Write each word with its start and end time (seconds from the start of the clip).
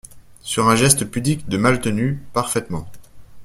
Sur 0.41 0.67
un 0.67 0.75
geste 0.75 1.05
pudique 1.05 1.47
de 1.47 1.57
Maltenu.… 1.57 2.23
parfaitement!… 2.33 2.87